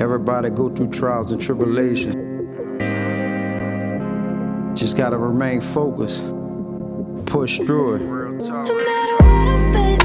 [0.00, 2.14] Everybody go through trials and tribulations.
[4.78, 6.24] Just gotta remain focused,
[7.26, 8.02] push through it.
[8.02, 9.97] No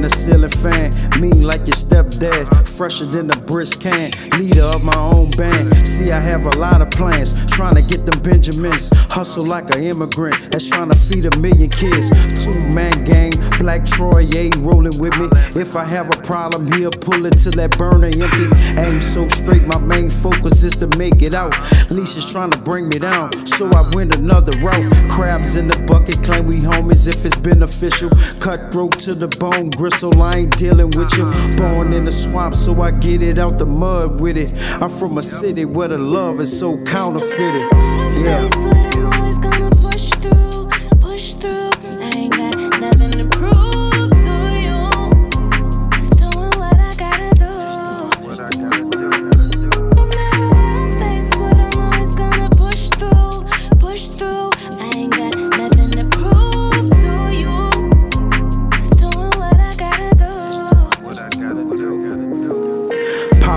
[0.00, 4.10] Than a ceiling fan, mean like your stepdad, fresher than a brisk can.
[4.38, 5.88] Leader of my own band.
[5.88, 8.90] See, I have a lot of plans, trying to get them Benjamins.
[9.08, 12.12] Hustle like an immigrant that's trying to feed a million kids.
[12.44, 15.28] Two man gang, Black Troy, A rolling with me.
[15.56, 18.46] If I have a problem here, pull it till that burner empty.
[18.76, 21.52] Aim so straight, my main focus is to make it out.
[21.88, 24.84] Leasha's trying to bring me down, so I went another route.
[25.08, 28.10] Crabs in the bucket, claim we homies if it's beneficial.
[28.40, 31.24] Cutthroat to the bone, gristle, I ain't dealing with you.
[31.56, 34.50] Born in the swamp, so I get it out the mud with it.
[34.82, 37.68] I'm from a city where the love is so counterfeited.
[38.24, 39.69] Yeah.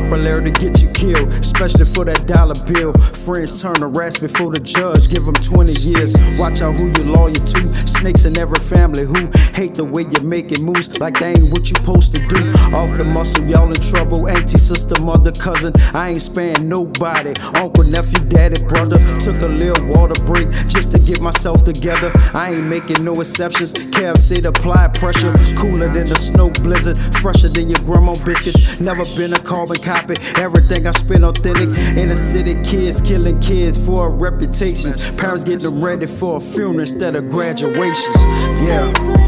[0.04, 2.92] Popularity get you killed, especially for that dollar bill.
[3.24, 6.14] Friends turn to rats before the judge, give them 20 years.
[6.38, 7.62] Watch out who you loyal to.
[7.88, 11.72] Snakes in every family who hate the way you're making moves like they ain't what
[11.72, 12.38] you supposed to do.
[12.76, 14.28] Off the muscle, y'all in trouble.
[14.28, 15.72] Auntie, sister, mother, cousin.
[15.96, 17.32] I ain't sparing nobody.
[17.56, 19.00] Uncle, nephew, daddy, brother.
[19.24, 22.12] Took a little water break just to get myself together.
[22.36, 23.72] I ain't making no exceptions.
[23.96, 25.32] Kev said apply pressure.
[25.56, 27.00] Cooler than the snow blizzard.
[27.24, 28.84] Fresher than your grandma biscuits.
[28.84, 29.93] Never been a carbon copy.
[30.38, 31.70] Everything I spend authentic.
[31.98, 35.12] Inner city kids killing kids for reputations.
[35.12, 38.18] Parents getting ready for a funeral instead of graduations.
[38.62, 39.23] Yeah.